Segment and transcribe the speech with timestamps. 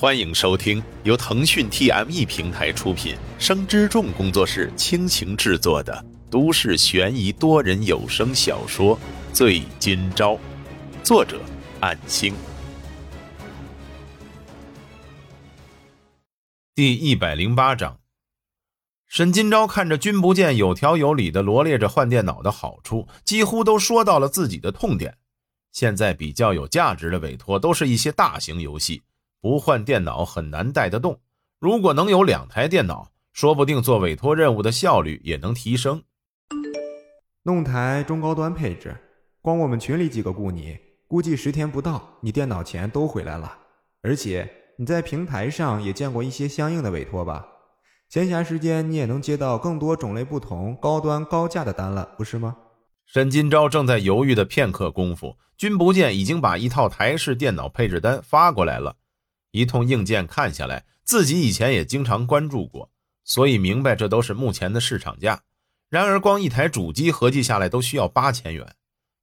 [0.00, 8.96] 欢迎收听由腾讯 TME 平台出品、生之众工作室倾情制作的都市悬疑多人有声小说
[9.32, 10.34] 《醉今朝》，
[11.02, 11.40] 作者：
[11.80, 12.32] 暗星。
[16.76, 17.98] 第一百零八章，
[19.08, 25.18] 沈今朝看着君不见有条有理的罗列着换电脑的好处，几乎都说到了自己的痛点。
[25.72, 29.02] 现在比较有价值的委托都是一些大型游戏。
[29.40, 31.20] 不换电脑很难带得动，
[31.60, 36.02] 如果能有两台电脑，说不定做委托任务的效率也能提升。
[37.44, 38.96] 弄台中高端配置，
[39.40, 43.56] 光我们群里几个雇你，估计十天不到，你电脑钱都回来了。
[44.02, 47.46] 而且你在平台上也见过一些相应的委托吧？
[48.08, 52.56] 闲暇时间你也能接到更多种类不同、高端高价的单了，不是吗？
[53.06, 58.96] 沈金钊正在犹豫的片刻功夫，君不见已经把一套台式电脑配置单发过来了。
[59.50, 62.90] 一通硬件看下来，自己以前也经常关注过，
[63.24, 65.42] 所以明白这都是目前的市场价。
[65.88, 68.74] 然而，光一台主机合计下来都需要八千元，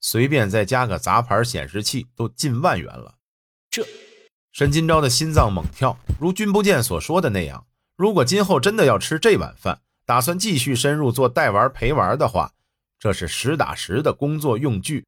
[0.00, 3.16] 随便再加个杂牌显示器都近万元了。
[3.70, 3.86] 这，
[4.52, 5.98] 沈金钊的心脏猛跳。
[6.18, 12.52] 如君不见所说的那样，如果今后真的要吃这碗饭，打算继续深入做代玩陪玩的话，
[12.98, 15.04] 这是实打实的工作用具。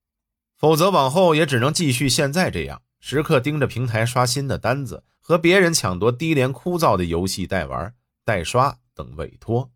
[0.59, 2.83] 否则，往后也只能继续现在这样。
[3.01, 7.93] 时刻盯着平台刷新的单子，和别人抢夺低廉枯燥的游戏代玩、
[8.25, 9.73] 代刷等委托。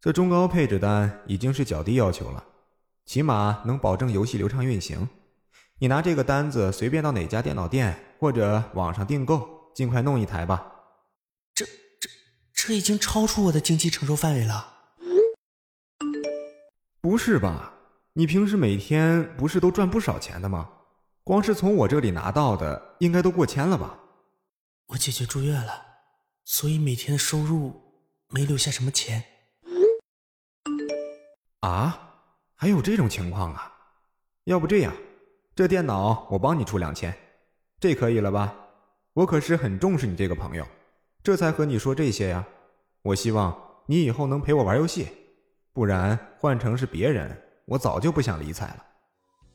[0.00, 2.42] 这中高配置单已经是较低要求了，
[3.04, 5.06] 起码能保证游戏流畅运行。
[5.80, 10.66] 你拿这个单子随便到哪家电脑店或者网上订购，尽快弄一台吧。
[11.54, 11.66] 这、
[12.00, 12.08] 这、
[12.54, 14.66] 这已经超出我的经济承受范围了。
[17.02, 17.74] 不是吧？
[18.14, 20.70] 你平时每天不是都赚不少钱的吗？
[21.22, 23.98] 光是从我这里拿到的，应该都过千了吧？
[24.88, 25.84] 我姐姐住院了，
[26.44, 27.74] 所以每天的收入
[28.28, 29.24] 没留下什么钱。
[31.60, 32.14] 啊，
[32.54, 33.72] 还有这种情况啊？
[34.44, 34.94] 要不这样，
[35.56, 37.12] 这电脑我帮你出两千，
[37.80, 38.54] 这可以了吧？
[39.14, 40.64] 我可是很重视你这个朋友，
[41.20, 42.46] 这才和你说这些呀。
[43.02, 45.08] 我希望你以后能陪我玩游戏，
[45.72, 48.86] 不然换成是别人，我早就不想理睬了。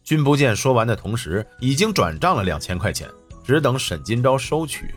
[0.04, 3.10] 君不见说完的同时，已经转账了两千块钱，
[3.46, 4.94] 只等沈金钊收取。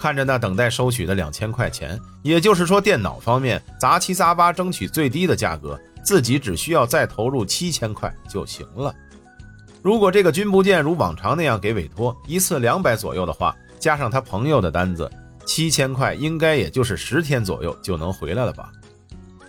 [0.00, 8.94] 看着那等待收取的两千块钱，也就是说，电脑方面杂七杂八争取最低的价格，自己只需要再投入七千块就行了。
[9.82, 15.10] 如果这个君不见如往常那样给委托一次两百左右的话，加上他朋友的单子，
[15.44, 18.72] 七千块应该也就是十天左右就能回来了吧？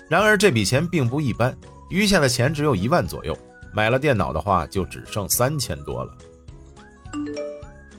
[0.09, 1.55] 然而这笔钱并不一般，
[1.89, 3.37] 余下的钱只有一万左右。
[3.73, 6.11] 买了电脑的话，就只剩三千多了。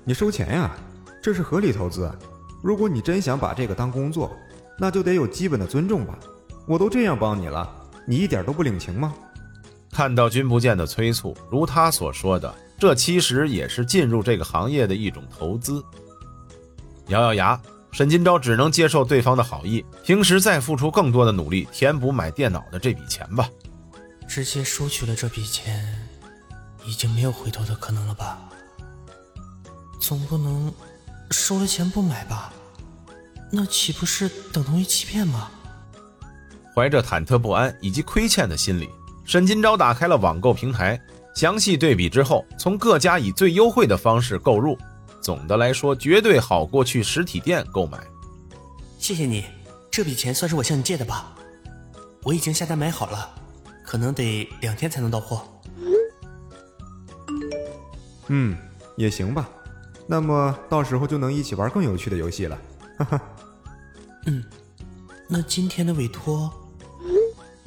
[0.04, 0.70] 你收钱呀？
[1.22, 2.04] 这是合理投资。
[2.04, 2.14] 啊
[2.62, 4.30] 如果你真想把这个当工作，
[4.78, 6.18] 那就得有基本的尊重吧。
[6.66, 7.68] 我都这样帮你了，
[8.06, 9.12] 你一点都不领情吗？
[9.90, 15.84] 看到君不见的催促，如他所说的，这其实也是进入这个行业的一种投资。
[17.08, 23.50] 咬咬牙，沈金钊只能接受对方的好意，平时再付出更多的努力，填补买电脑的这笔钱吧。
[24.28, 25.84] 直接收取了这笔钱，
[26.86, 28.38] 已经没有回头的可能了吧？
[30.00, 30.72] 总不能
[31.32, 32.52] 收了钱不买吧？
[33.50, 35.50] 那岂不是等同于欺骗吗？
[36.74, 38.88] 怀着忐忑不安以及亏欠的心理，
[39.24, 41.00] 沈金钊打开了网购平台，
[41.34, 44.78] 详细对比之后，从各家以最优惠的方式购入，
[45.20, 47.98] 总的来说绝对好过去实体店购买。
[48.98, 49.44] 谢谢你，
[49.90, 51.34] 这笔钱算是我向你借的吧？
[52.22, 53.34] 我已经下单买好了。
[53.84, 55.42] 可能得两天才能到货。
[58.28, 58.56] 嗯，
[58.96, 59.46] 也行吧。
[60.12, 62.58] 那么到时候就能一起玩更有趣的游戏了。
[62.98, 63.22] 哈哈。
[64.26, 64.44] 嗯，
[65.26, 66.52] 那今天的委托，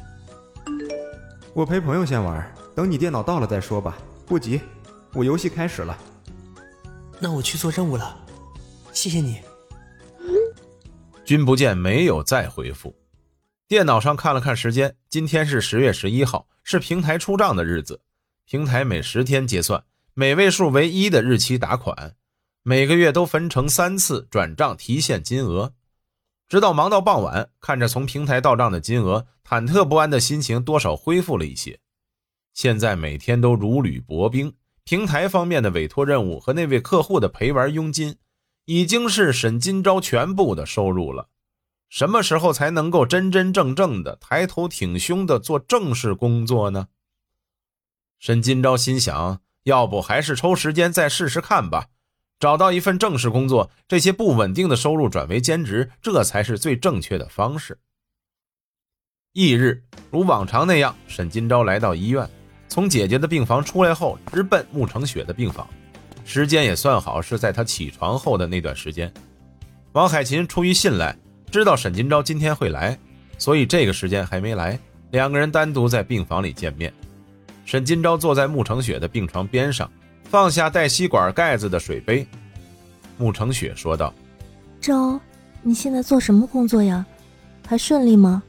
[1.55, 3.97] 我陪朋友先玩，等你电脑到了再说吧。
[4.28, 4.61] 不急，
[5.11, 5.97] 我游戏开始了。
[7.19, 8.16] 那我去做任务了。
[8.93, 9.41] 谢谢你。
[11.25, 12.96] 君不见没有再回复。
[13.67, 18.02] 电脑上看了看时间，今天是十月十一号，是平台出账的日子。
[18.46, 19.84] 平台每十天结算，
[20.14, 22.14] 每位数为一的日期打款，
[22.67, 25.76] 每个月都分成三次转账提现金额。
[26.47, 31.79] 直到忙到傍晚，看着从平台到账的金额，忐忑不安的心情多少恢复了一些。
[32.56, 38.16] 现在每天都如履薄冰，平台方面的委托任务和那位客户的陪玩佣金，
[38.66, 41.29] 已经是沈金钊全部的收入了。
[41.88, 46.88] 什么时候才能够真真正正的抬头挺胸的做正式工作呢？
[48.18, 51.90] 沈金钊心想，要不还是抽时间再试试看吧。
[52.46, 57.76] 找到一份正式工作，这些不稳定的收入转为兼职，这才是最正确的方式。
[59.34, 59.82] 翌日，
[60.12, 62.30] 如往常那样，沈金钊来到医院，
[62.68, 65.68] 从姐姐的病房出来后，直奔穆成雪的病房。
[66.24, 69.12] 时间也算好，是在他起床后的那段时间。
[69.94, 71.18] 王海琴出于信赖，
[71.50, 72.96] 知道沈金钊今天会来，
[73.40, 74.80] 所以这个时间还没来。
[75.09, 76.94] 两个人单独在病房里见面。
[77.66, 79.92] 沈金钊坐在穆成雪的病床边上，
[80.35, 82.28] 放下带吸管盖子的水杯。
[83.17, 84.14] 穆成雪说道
[84.82, 85.17] ：“周，
[85.61, 87.05] 你现在做什么工作呀？
[87.66, 88.43] 还顺利吗？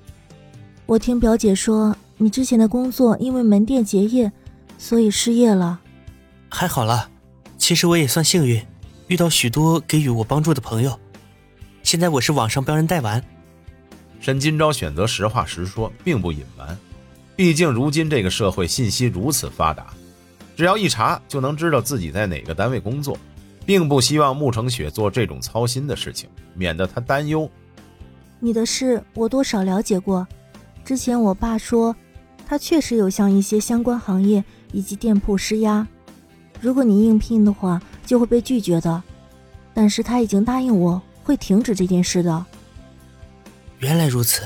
[0.84, 4.32] 我听表姐说，你之前的工作因为门店结业，
[4.78, 5.78] 所以失业了。
[6.48, 7.08] 还好啦。”
[7.56, 8.60] 其实我也算幸运，
[9.06, 10.98] 遇到许多给予我帮助的朋友。
[11.84, 13.22] 现在我是网上帮人代玩。
[14.18, 16.76] 沈金钊选择实话实说，并不隐瞒。
[17.36, 19.94] 毕竟如今这个社会信息如此发达，
[20.56, 23.16] 只要一查就能知道自己在哪个单位工作，
[23.66, 27.48] 并不希望穆成雪做这种操心的事情，免得她担忧。
[28.40, 30.26] 你的事我多少了解过，
[30.82, 31.94] 之前我爸说，
[32.46, 34.42] 他确实有向一些相关行业
[34.72, 35.86] 以及店铺施压。
[36.60, 39.02] 如果你应聘的话，就会被拒绝的。
[39.74, 42.46] 但是他已经答应我会停止这件事的。
[43.78, 44.42] 原来如此，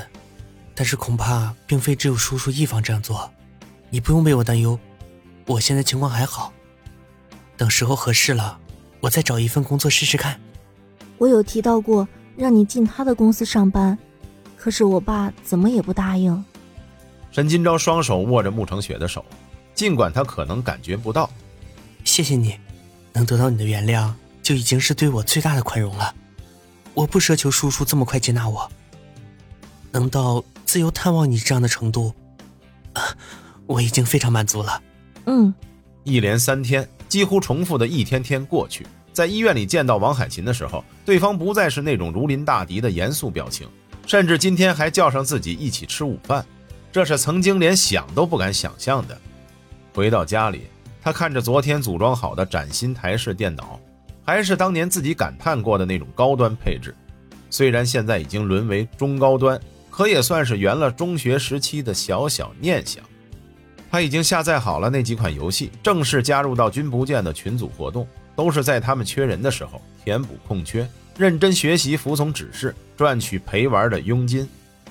[0.74, 3.30] 但是恐怕并非只有叔叔一方这样做。
[3.90, 4.76] 你不用为我担忧，
[5.50, 6.52] 我现在情况还好。
[7.56, 8.56] 等时候合适了，
[9.00, 10.40] 我再找一份工作试试看。
[11.18, 12.06] 我有提到过
[12.36, 13.98] 让你进他的公司上班，
[14.56, 16.44] 可是我爸怎么也不答应。
[17.32, 19.24] 沈金钊双手握着穆成雪的手，
[19.74, 21.28] 尽管他可能感觉不到。
[22.04, 22.56] 谢谢你，
[23.12, 24.12] 能得到你的原谅
[24.42, 26.14] 就已经是对我最大的宽容了。
[26.94, 28.70] 我不奢求叔叔这么快接纳我，
[29.90, 32.14] 能到自由探望你这样的程度，
[33.66, 34.80] 我已经非常满足了。
[35.26, 35.52] 嗯，
[36.04, 43.68] 一连三天几乎重复的一天天过去，在医院里见到王海琴的时候，对方不再是那种如临大敌的严肃表情，
[44.06, 46.44] 甚至今天还叫上自己一起吃午饭，
[46.90, 49.18] 这是曾经连想都不敢想象的。
[49.94, 50.62] 回到家里。
[51.02, 53.80] 他看着昨天组装好的崭新台式电脑，
[54.22, 56.94] 还是当年自己感叹过的那种高端配置。
[57.48, 59.58] 虽然现在已经沦为中高端，
[59.88, 63.02] 可也算是圆了中学时期的小小念想。
[63.90, 68.06] 他已经下载好了那几款游戏，正式加入到君不见的群组活动，
[68.36, 70.88] 都是在他们缺人的时候填补空缺，
[71.18, 74.48] 认真学习，服从指示，赚取陪玩的佣金。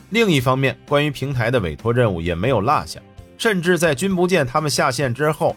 [0.10, 3.00] 另一方面，关于平台的委托任务也没有落下，
[3.38, 5.56] 甚至在君不见他们下线之后。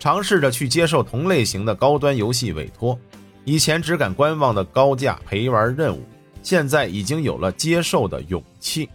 [0.00, 2.98] 尝试着去接受同类型的高端游戏委托，
[3.44, 6.04] 以前只敢观望的高价陪玩任务，
[6.42, 8.86] 现在已经有了接受的勇气。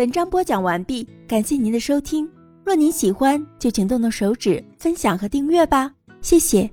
[0.00, 2.26] 本章播讲完毕，感谢您的收听。
[2.64, 5.92] 若您喜欢，就请动动手指分享和订阅吧，
[6.22, 6.70] 谢谢。